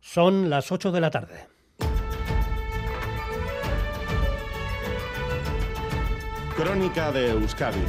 [0.00, 1.46] Son las 8 de la tarde.
[6.56, 7.84] Crónica de Euskadi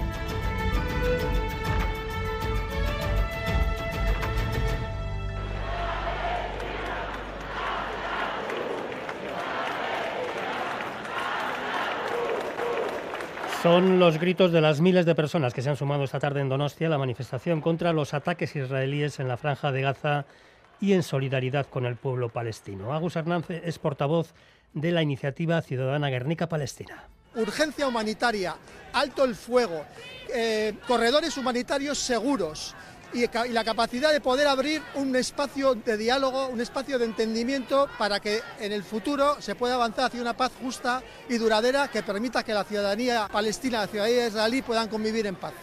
[13.61, 16.49] Son los gritos de las miles de personas que se han sumado esta tarde en
[16.49, 20.25] Donostia a la manifestación contra los ataques israelíes en la franja de Gaza
[20.81, 22.93] y en solidaridad con el pueblo palestino.
[22.93, 24.33] Agus Hernández es portavoz
[24.73, 27.03] de la iniciativa ciudadana Guernica Palestina.
[27.35, 28.55] Urgencia humanitaria,
[28.91, 29.85] alto el fuego,
[30.33, 32.75] eh, corredores humanitarios seguros,
[33.13, 38.19] y, la capacidad de poder abrir un espacio de diálogo, un espacio de entendimiento para
[38.19, 42.43] que en el futuro se pueda avanzar hacia una paz justa y duradera que permita
[42.43, 45.53] que la ciudadanía palestina y la ciudadanía israelí puedan convivir en paz.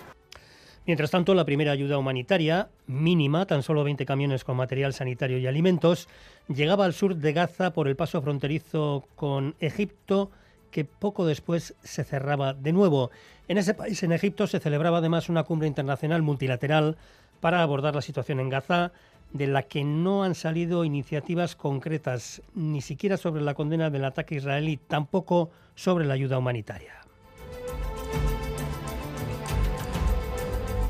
[0.88, 5.46] Mientras tanto, la primera ayuda humanitaria, mínima, tan solo 20 camiones con material sanitario y
[5.46, 6.08] alimentos,
[6.48, 10.30] llegaba al sur de Gaza por el paso fronterizo con Egipto,
[10.70, 13.10] que poco después se cerraba de nuevo.
[13.48, 16.96] En ese país, en Egipto, se celebraba además una cumbre internacional multilateral
[17.40, 18.92] para abordar la situación en Gaza,
[19.34, 24.36] de la que no han salido iniciativas concretas, ni siquiera sobre la condena del ataque
[24.36, 27.07] israelí, tampoco sobre la ayuda humanitaria.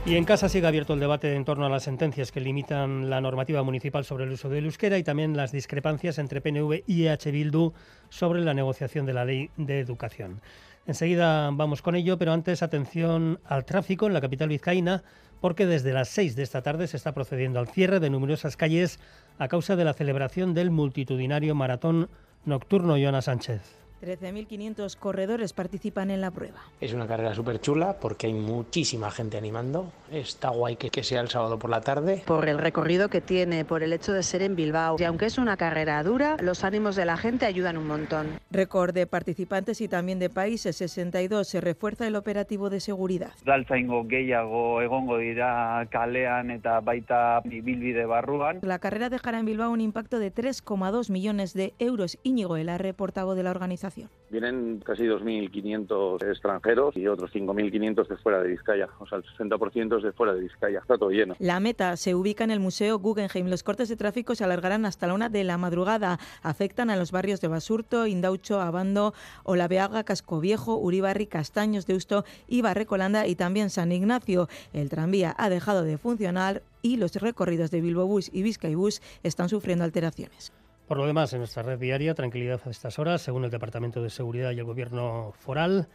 [0.09, 3.21] Y en casa sigue abierto el debate en torno a las sentencias que limitan la
[3.21, 7.31] normativa municipal sobre el uso del euskera y también las discrepancias entre PNV y EH
[7.31, 7.75] Bildu
[8.09, 10.41] sobre la negociación de la ley de educación.
[10.87, 15.03] Enseguida vamos con ello, pero antes atención al tráfico en la capital vizcaína
[15.43, 19.01] porque desde las 6 de esta tarde se está procediendo al cierre de numerosas calles
[19.39, 22.09] a causa de la celebración del multitudinario maratón
[22.47, 23.78] nocturno Joana Sánchez.
[24.01, 26.61] 13.500 corredores participan en la prueba.
[26.81, 29.93] Es una carrera súper chula porque hay muchísima gente animando.
[30.13, 32.23] Está guay que, que, sea el sábado por la tarde.
[32.25, 34.97] Por el recorrido que tiene, por el hecho de ser en Bilbao.
[34.99, 38.39] Y aunque es una carrera dura, los ánimos de la gente ayudan un montón.
[38.51, 41.49] Récord de participantes y también de países, 62.
[41.49, 43.33] Se refuerza el operativo de seguridad.
[43.47, 47.43] egongo dira kalean eta baita
[48.07, 48.61] barruan.
[48.63, 52.19] La carrera dejará en Bilbao un impacto de 3,2 millones de euros.
[52.23, 53.88] Íñigo el portavoz de la organización
[54.31, 58.89] Vienen casi 2.500 extranjeros y otros 5.500 de fuera de Vizcaya.
[58.99, 60.81] O sea, el 60% es de fuera de Vizcaya.
[60.81, 61.35] Está todo lleno.
[61.39, 63.49] La meta se ubica en el Museo Guggenheim.
[63.49, 66.19] Los cortes de tráfico se alargarán hasta la una de la madrugada.
[66.43, 73.27] Afectan a los barrios de Basurto, Indaucho, Abando, Olaveaga, Cascoviejo, Uribarri, Castaños, Deusto y Barrecolanda
[73.27, 74.49] y también San Ignacio.
[74.75, 79.49] El tranvía ha dejado de funcionar y los recorridos de Bilbo Bus y Vizcaibus están
[79.49, 80.53] sufriendo alteraciones.
[80.89, 84.09] Por lo demás, en nuestra red diaria, tranquilidad a estas horas, según el Departamento de
[84.09, 85.87] Seguridad y el Gobierno Foral.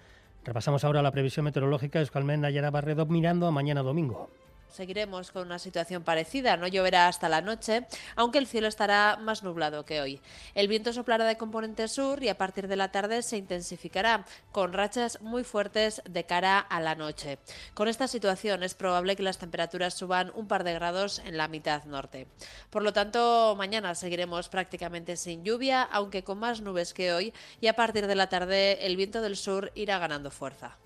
[0.46, 2.00] Repasamos ahora la previsión meteorológica.
[2.00, 4.30] Escalmen Nayara Barredo mirando a mañana domingo.
[4.74, 7.86] Seguiremos con una situación parecida, no lloverá hasta la noche,
[8.16, 10.20] aunque el cielo estará más nublado que hoy.
[10.56, 14.74] El viento soplará de componente sur y a partir de la tarde se intensificará, con
[14.74, 17.38] rachas muy fuertes de cara a la noche.
[17.76, 21.48] Con esta situación es probable que las temperaturas suban un par de grados en la
[21.48, 22.26] mitad norte.
[22.72, 27.68] Por lo tanto, mañana seguiremos prácticamente sin lluvia, aunque con más nubes que hoy, y
[27.68, 30.78] a partir de la tarde el viento del sur irá ganando fuerza.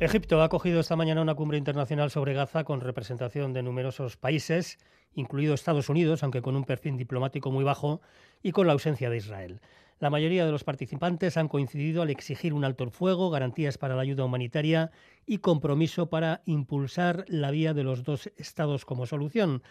[0.00, 4.78] Egipto ha acogido esta mañana una cumbre internacional sobre Gaza con representación de numerosos países,
[5.12, 8.00] incluido Estados Unidos, aunque con un perfil diplomático muy bajo,
[8.42, 9.60] y con la ausencia de Israel.
[9.98, 13.94] La mayoría de los participantes han coincidido al exigir un alto el fuego, garantías para
[13.94, 14.90] la ayuda humanitaria
[15.26, 19.62] y compromiso para impulsar la vía de los dos estados como solución.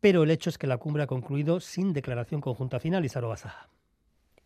[0.00, 3.68] Pero el hecho es que la cumbre ha concluido sin declaración conjunta final, y Baza.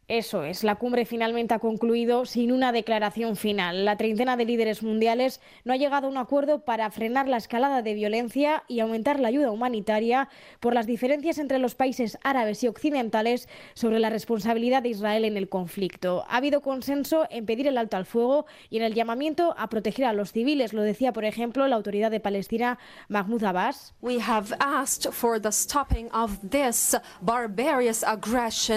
[0.07, 3.87] Eso es, la cumbre finalmente ha concluido sin una declaración final.
[3.87, 7.81] La treintena de líderes mundiales no ha llegado a un acuerdo para frenar la escalada
[7.81, 10.29] de violencia y aumentar la ayuda humanitaria
[10.61, 15.39] por las diferencias entre los países árabes y occidentales sobre la responsabilidad de Israel en
[15.39, 16.27] el conflicto.
[16.29, 20.05] Ha habido consenso en pedir el alto al fuego y en el llamamiento a proteger
[20.05, 22.79] a los civiles, lo decía, por ejemplo, la autoridad de Palestina,
[23.09, 23.95] Mahmoud Abbas.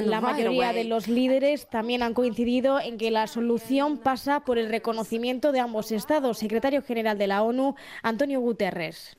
[0.09, 4.69] La mayoría de los líderes también han coincidido en que la solución pasa por el
[4.69, 6.37] reconocimiento de ambos estados.
[6.37, 9.17] Secretario General de la ONU, Antonio Guterres.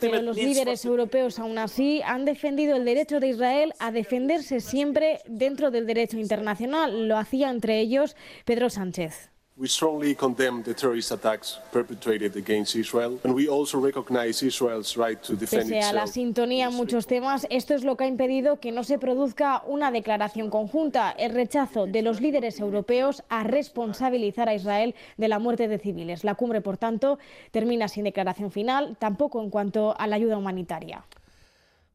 [0.00, 5.20] Pero los líderes europeos, aún así, han defendido el derecho de Israel a defenderse siempre
[5.26, 7.06] dentro del derecho internacional.
[7.06, 9.30] Lo hacía entre ellos Pedro Sánchez.
[9.62, 15.22] We strongly condemn the terrorist attacks perpetrated against Israel, and we also recognize Israel's right
[15.22, 16.10] to defend Pese a la itself.
[16.10, 19.92] sintonía en muchos temas, esto es lo que ha impedido que no se produzca una
[19.92, 25.68] declaración conjunta, el rechazo de los líderes europeos a responsabilizar a Israel de la muerte
[25.68, 26.24] de civiles.
[26.24, 27.20] La cumbre, por tanto,
[27.52, 31.04] termina sin declaración final, tampoco en cuanto a la ayuda humanitaria.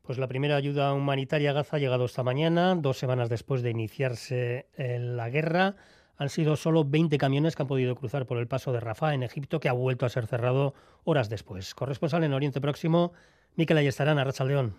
[0.04, 3.72] Pues la primera ayuda humanitaria a Gaza ha llegado esta mañana, dos semanas después de
[3.72, 5.75] iniciarse eh, la guerra.
[6.18, 9.24] Han sido solo 20 camiones que han podido cruzar por el paso de Rafah en
[9.24, 10.74] Egipto, que ha vuelto a ser cerrado
[11.04, 11.75] horas después.
[11.75, 13.14] Corresponsal en Oriente Próximo,
[13.56, 14.75] Miquel Ayestarán, Arracha León.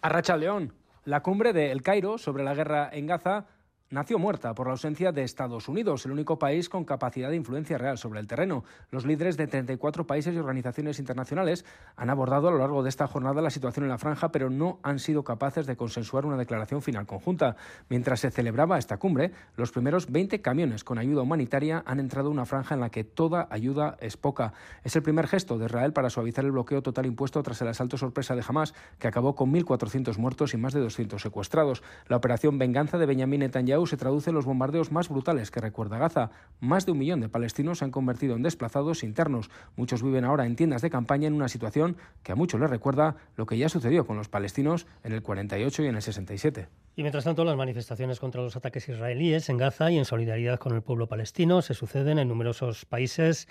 [0.00, 0.74] Arracha León.
[1.04, 3.46] La cumbre de El Cairo sobre la guerra en Gaza
[3.94, 7.78] nació muerta por la ausencia de Estados Unidos, el único país con capacidad de influencia
[7.78, 8.64] real sobre el terreno.
[8.90, 11.64] Los líderes de 34 países y organizaciones internacionales
[11.94, 14.80] han abordado a lo largo de esta jornada la situación en la franja, pero no
[14.82, 17.54] han sido capaces de consensuar una declaración final conjunta.
[17.88, 22.34] Mientras se celebraba esta cumbre, los primeros 20 camiones con ayuda humanitaria han entrado en
[22.34, 24.54] una franja en la que toda ayuda es poca.
[24.82, 27.96] Es el primer gesto de Israel para suavizar el bloqueo total impuesto tras el asalto
[27.96, 31.84] sorpresa de Hamas, que acabó con 1.400 muertos y más de 200 secuestrados.
[32.08, 35.98] La operación Venganza de Benjamín Netanyahu se traduce en los bombardeos más brutales que recuerda
[35.98, 36.30] Gaza.
[36.60, 39.50] Más de un millón de palestinos se han convertido en desplazados internos.
[39.76, 43.16] Muchos viven ahora en tiendas de campaña en una situación que a muchos les recuerda
[43.36, 46.68] lo que ya sucedió con los palestinos en el 48 y en el 67.
[46.96, 50.74] Y mientras tanto, las manifestaciones contra los ataques israelíes en Gaza y en solidaridad con
[50.74, 53.48] el pueblo palestino se suceden en numerosos países.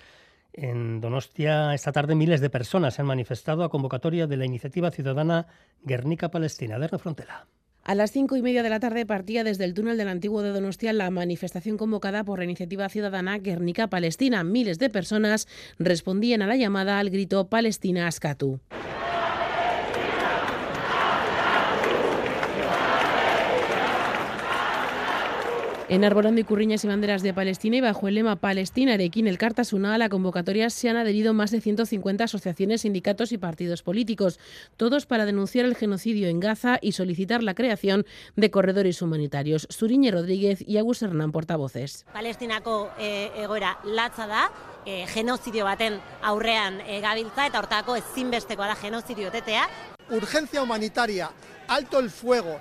[0.54, 4.92] En Donostia, esta tarde, miles de personas se han manifestado a convocatoria de la iniciativa
[4.92, 5.48] ciudadana
[5.82, 7.48] Guernica Palestina de Frontera.
[7.86, 10.52] A las cinco y media de la tarde partía desde el túnel del antiguo de
[10.52, 14.42] Donostia la manifestación convocada por la iniciativa ciudadana Guernica Palestina.
[14.46, 15.50] Miles de personas
[15.80, 18.62] respondían a la llamada al grito Palestina Ascatu.
[25.94, 29.94] Enarbolando y curriñas y banderas de Palestina y bajo el lema Palestina Arequín el Cartasuna
[29.94, 34.40] a la convocatoria se han adherido más de 150 asociaciones, sindicatos y partidos políticos,
[34.76, 39.68] todos para denunciar el genocidio en Gaza y solicitar la creación de corredores humanitarios.
[39.70, 42.08] Suriñe Rodríguez y Agus Hernán, portavoces.
[42.12, 44.50] Palestinako e, egoera latza da,
[44.88, 49.70] e, genozidio baten aurrean e, gabiltza eta hortako ezinbestekoa da genozidio etetea.
[50.10, 51.30] Urgencia humanitaria,
[51.68, 52.58] alto el fuego,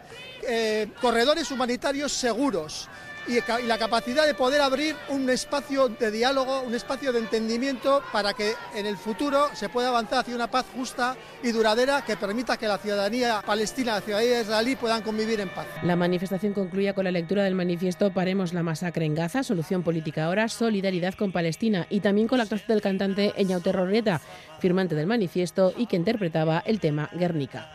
[0.47, 2.91] eh, corredores humanitarios seguros
[3.27, 8.03] y, y la capacidad de poder abrir un espacio de diálogo, un espacio de entendimiento
[8.13, 12.17] para que en el futuro se pueda avanzar hacia una paz justa y duradera que
[12.17, 15.67] permita que la ciudadanía palestina y la ciudadanía israelí puedan convivir en paz.
[15.83, 20.25] La manifestación concluía con la lectura del manifiesto Paremos la masacre en Gaza, solución política
[20.25, 24.21] ahora, solidaridad con Palestina y también con la actuación del cantante Eñaute Rorrieta,
[24.61, 27.69] firmante del manifiesto y que interpretaba el tema Guernica.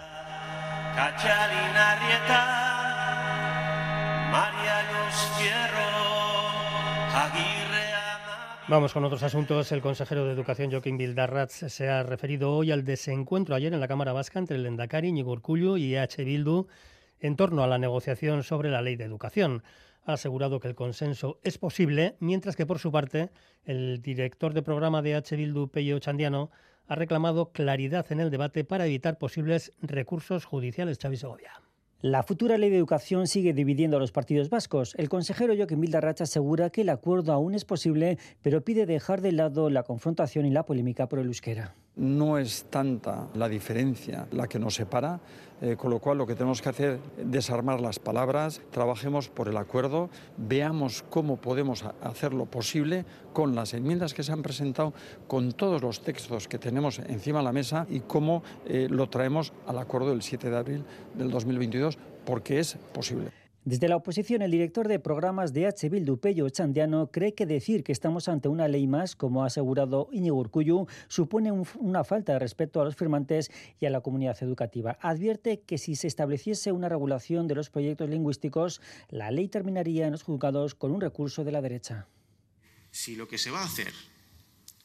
[8.69, 9.71] Vamos con otros asuntos.
[9.71, 13.87] El consejero de Educación, Joaquín Bildarratz, se ha referido hoy al desencuentro ayer en la
[13.87, 16.67] Cámara Vasca entre el Endacari, Ñigo Urkullu y EH Bildu
[17.21, 19.63] en torno a la negociación sobre la ley de educación.
[20.03, 23.29] Ha asegurado que el consenso es posible, mientras que por su parte
[23.63, 26.51] el director de programa de EH Bildu, Pello Chandiano,
[26.87, 30.99] ha reclamado claridad en el debate para evitar posibles recursos judiciales.
[31.01, 31.53] Xavi Segovia.
[32.01, 34.93] La futura ley de educación sigue dividiendo a los partidos vascos.
[34.99, 39.31] El consejero Joaquín Bildarratz asegura que el acuerdo aún es posible, pero pide dejar de
[39.31, 41.73] lado la confrontación y la polémica por el euskera.
[41.95, 45.19] No es tanta la diferencia la que nos separa,
[45.61, 49.47] eh, con lo cual lo que tenemos que hacer es desarmar las palabras, trabajemos por
[49.47, 54.93] el acuerdo, veamos cómo podemos hacerlo posible con las enmiendas que se han presentado,
[55.27, 59.53] con todos los textos que tenemos encima de la mesa y cómo eh, lo traemos
[59.65, 60.85] al acuerdo del 7 de abril
[61.15, 63.46] del 2022, porque es posible.
[63.67, 65.89] Desde la oposición, el director de programas de H.
[65.89, 70.07] Bildu, Pello Chandiano, cree que decir que estamos ante una ley más, como ha asegurado
[70.13, 74.41] Íñigo Urcullu, supone un, una falta de respeto a los firmantes y a la comunidad
[74.41, 74.97] educativa.
[75.01, 80.13] Advierte que si se estableciese una regulación de los proyectos lingüísticos, la ley terminaría en
[80.13, 82.07] los juzgados con un recurso de la derecha.
[82.91, 83.91] Si lo que se va a hacer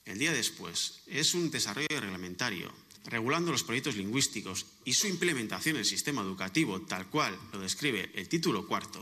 [0.06, 2.72] el día después es un desarrollo reglamentario
[3.04, 8.10] regulando los proyectos lingüísticos y su implementación en el sistema educativo tal cual lo describe
[8.14, 9.00] el título cuarto,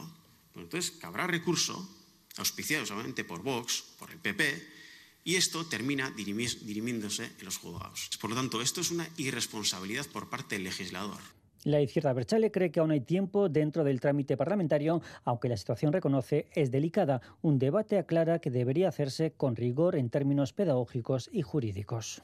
[0.52, 1.88] pues entonces cabrá recurso,
[2.36, 4.80] auspiciado solamente por Vox, por el PP,
[5.24, 8.10] y esto termina dirimiéndose en los juzgados.
[8.20, 11.20] Por lo tanto, esto es una irresponsabilidad por parte del legislador.
[11.62, 15.92] La izquierda Berchale cree que aún hay tiempo dentro del trámite parlamentario, aunque la situación
[15.92, 17.20] reconoce es delicada.
[17.42, 22.22] Un debate aclara que debería hacerse con rigor en términos pedagógicos y jurídicos.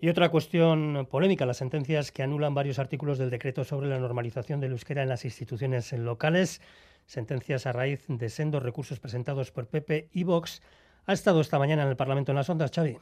[0.00, 4.60] Y otra cuestión polémica, las sentencias que anulan varios artículos del decreto sobre la normalización
[4.60, 6.60] del euskera en las instituciones locales,
[7.06, 10.62] sentencias a raíz de sendos recursos presentados por PP y Vox
[11.06, 12.96] Ha estado esta mañana en el Parlamento en las ondas, Xavi.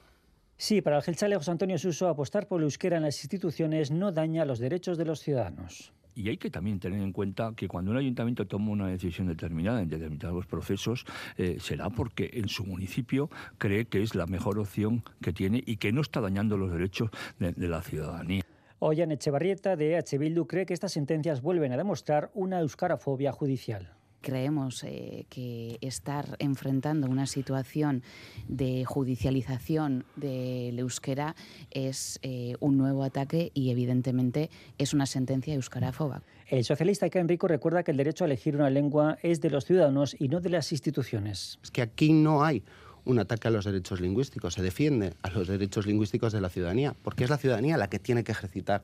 [0.56, 4.10] Sí, para el Gelchale José Antonio Suso, apostar por el euskera en las instituciones no
[4.10, 5.92] daña los derechos de los ciudadanos.
[6.16, 9.82] Y hay que también tener en cuenta que cuando un ayuntamiento toma una decisión determinada
[9.82, 11.04] en determinados procesos,
[11.36, 15.76] eh, será porque en su municipio cree que es la mejor opción que tiene y
[15.76, 18.42] que no está dañando los derechos de, la ciudadanía.
[18.78, 23.92] Oyan Echevarrieta de EH Bildu cree que estas sentencias vuelven a demostrar una euskarafobia judicial
[24.26, 28.02] creemos eh, que estar enfrentando una situación
[28.48, 31.36] de judicialización del euskera
[31.70, 36.22] es eh, un nuevo ataque y evidentemente es una sentencia euskarafoba.
[36.48, 39.64] El socialista Ken Rico recuerda que el derecho a elegir una lengua es de los
[39.64, 41.60] ciudadanos y no de las instituciones.
[41.62, 42.64] Es que aquí no hay
[43.04, 46.96] un ataque a los derechos lingüísticos, se defiende a los derechos lingüísticos de la ciudadanía,
[47.04, 48.82] porque es la ciudadanía la que tiene que ejercitar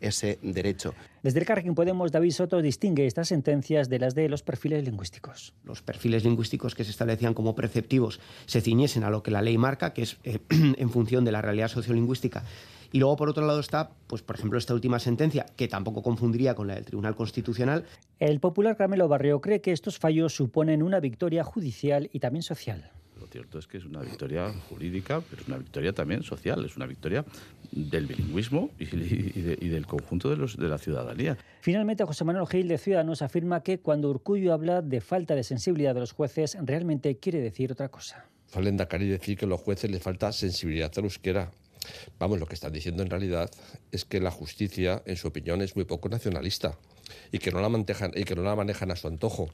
[0.00, 0.94] ese derecho.
[1.22, 5.54] Desde el Carrequín Podemos, David Soto distingue estas sentencias de las de los perfiles lingüísticos.
[5.64, 9.58] Los perfiles lingüísticos que se establecían como preceptivos se ciñesen a lo que la ley
[9.58, 12.44] marca, que es eh, en función de la realidad sociolingüística.
[12.90, 16.54] Y luego, por otro lado, está, pues, por ejemplo, esta última sentencia, que tampoco confundiría
[16.54, 17.84] con la del Tribunal Constitucional.
[18.18, 22.90] El popular Carmelo Barrio cree que estos fallos suponen una victoria judicial y también social.
[23.28, 26.78] Lo cierto es que es una victoria jurídica, pero es una victoria también social, es
[26.78, 27.26] una victoria
[27.70, 31.36] del bilingüismo y, de, y del conjunto de, los, de la ciudadanía.
[31.60, 35.92] Finalmente, José Manuel Gil de Ciudadanos afirma que cuando Urcullo habla de falta de sensibilidad
[35.92, 38.24] de los jueces, realmente quiere decir otra cosa.
[38.46, 41.50] Falenda Cari decir que a los jueces les falta sensibilidad a la euskera.
[42.18, 43.50] Vamos, lo que están diciendo en realidad
[43.92, 46.78] es que la justicia, en su opinión, es muy poco nacionalista
[47.30, 49.50] y que no la manejan, y que no la manejan a su antojo.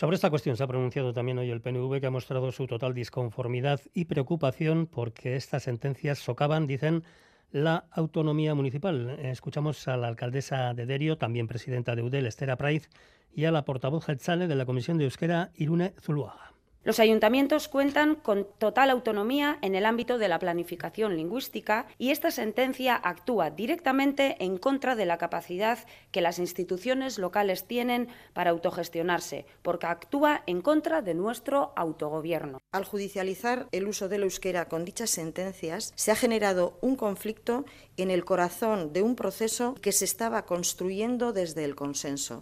[0.00, 2.94] Sobre esta cuestión se ha pronunciado también hoy el PNV, que ha mostrado su total
[2.94, 7.04] disconformidad y preocupación porque estas sentencias socavan, dicen,
[7.50, 9.10] la autonomía municipal.
[9.20, 12.88] Escuchamos a la alcaldesa de Derio, también presidenta de UDEL, Estera Praiz,
[13.30, 16.54] y a la portavoz Geltzale de la Comisión de Euskera, Irune Zuluaga.
[16.82, 22.30] Los ayuntamientos cuentan con total autonomía en el ámbito de la planificación lingüística y esta
[22.30, 25.78] sentencia actúa directamente en contra de la capacidad
[26.10, 32.60] que las instituciones locales tienen para autogestionarse, porque actúa en contra de nuestro autogobierno.
[32.72, 37.66] Al judicializar el uso del euskera con dichas sentencias, se ha generado un conflicto
[37.98, 42.40] en el corazón de un proceso que se estaba construyendo desde el consenso.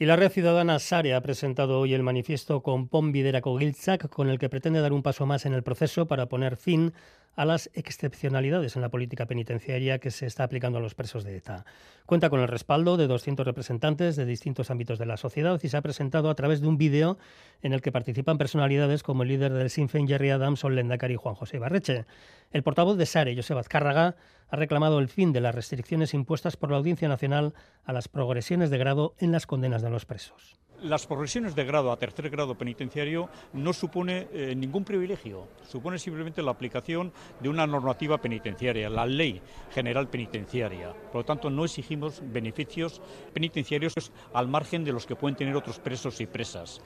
[0.00, 4.38] Y la red ciudadana SARE ha presentado hoy el manifiesto con Videra Giltzak, con el
[4.38, 6.92] que pretende dar un paso más en el proceso para poner fin
[7.38, 11.36] a las excepcionalidades en la política penitenciaria que se está aplicando a los presos de
[11.36, 11.64] ETA.
[12.04, 15.76] Cuenta con el respaldo de 200 representantes de distintos ámbitos de la sociedad y se
[15.76, 17.16] ha presentado a través de un vídeo
[17.62, 21.14] en el que participan personalidades como el líder del Sinn Féin, Jerry Adams, o Lendakari
[21.14, 22.06] Juan José Barreche.
[22.50, 24.16] El portavoz de SARE, José Azcárraga,
[24.48, 27.54] ha reclamado el fin de las restricciones impuestas por la Audiencia Nacional
[27.84, 30.58] a las progresiones de grado en las condenas de los presos.
[30.82, 36.40] Las progresiones de grado a tercer grado penitenciario no supone eh, ningún privilegio, supone simplemente
[36.40, 39.42] la aplicación de una normativa penitenciaria, la ley
[39.72, 40.92] general penitenciaria.
[40.92, 43.02] Por lo tanto, no exigimos beneficios
[43.34, 43.94] penitenciarios
[44.32, 46.80] al margen de los que pueden tener otros presos y presas.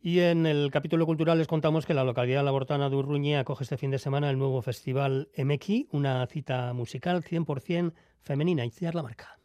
[0.00, 3.76] Y en el capítulo cultural les contamos que la localidad labortana de Urruñe acoge este
[3.76, 8.64] fin de semana el nuevo festival Emeki, una cita musical 100% femenina.
[8.64, 9.41] y la marca.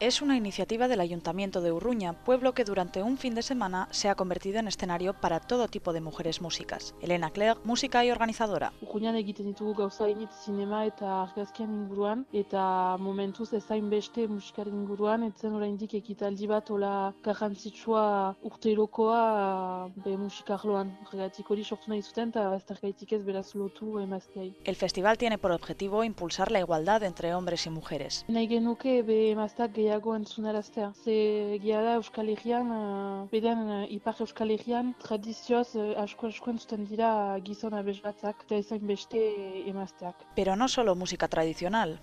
[0.00, 4.08] Es una iniciativa del Ayuntamiento de Urruña, pueblo que durante un fin de semana se
[4.08, 6.94] ha convertido en escenario para todo tipo de mujeres músicas.
[7.00, 8.72] Elena Clerc, música y organizadora.
[8.82, 15.24] Urruñan egiten ditugu gauza init sinema eta argazkian inguruan, eta momentuz ezain beste musikaren inguruan,
[15.30, 20.92] etzen oraindik ekitaldi bat ola garrantzitsua urteirokoa be musikarloan.
[21.12, 24.54] Regatik hori sortu nahi zuten, eta ez ez beraz lotu emazteai.
[24.64, 28.24] El festival tiene por objetivo impulsar la igualdad entre hombres y mujeres.
[28.28, 30.90] Nahi genuke be emaztak gehiago entzunaraztea.
[31.04, 31.14] Ze
[31.56, 36.86] egia da Euskal Herrian, uh, beden uh, Ipar Euskal Herrian, tradizioz uh, asko asko entzuten
[36.90, 37.10] dira
[37.46, 39.22] gizon abesbatzak eta ezain beste
[39.70, 40.26] emazteak.
[40.34, 41.98] Pero no solo música tradicional.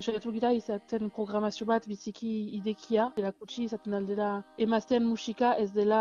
[0.00, 6.00] Saiatu gira izaten programazio bat biziki idekia, erakutsi izaten aldera emazten musika ez dela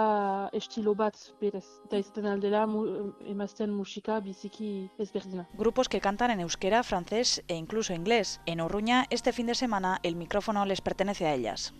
[0.56, 2.86] estilo bat berez, eta izaten aldera mu,
[3.28, 4.72] emazten musika biziki
[5.04, 5.46] ezberdina.
[5.60, 8.40] Grupos que cantan en euskera, francés e incluso inglés.
[8.46, 11.74] En Orruña, este fin de semana, el micrófono les pertenece a ellas.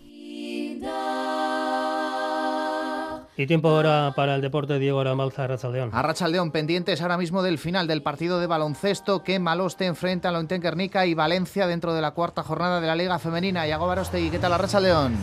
[3.40, 5.88] Y tiempo ahora para el deporte, Diego Aramalza, Arrachaldeón.
[5.94, 11.06] Arrachaldeón, pendientes ahora mismo del final del partido de baloncesto que Maloste enfrenta a Lointenquernica
[11.06, 13.66] y Valencia dentro de la cuarta jornada de la Liga Femenina.
[13.66, 15.14] Yago Barostegui, ¿qué tal Arrachaldeón?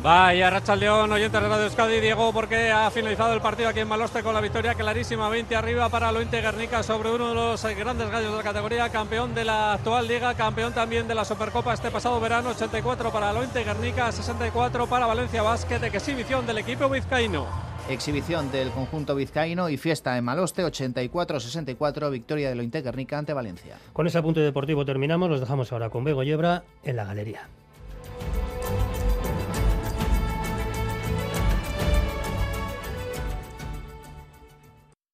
[0.00, 3.88] Vaya, Racha León, oyentes de Radio Euskadi, Diego, porque ha finalizado el partido aquí en
[3.88, 8.08] Maloste con la victoria clarísima, 20 arriba para Lointe Guernica sobre uno de los grandes
[8.08, 11.90] gallos de la categoría, campeón de la actual liga, campeón también de la Supercopa este
[11.90, 17.48] pasado verano, 84 para Lointe Guernica, 64 para Valencia Basket, exhibición del equipo vizcaíno.
[17.90, 23.76] Exhibición del conjunto vizcaíno y fiesta en Maloste, 84-64, victoria de Lointe Guernica ante Valencia.
[23.92, 27.48] Con ese apunte deportivo terminamos, los dejamos ahora con Bego Yebra en la galería.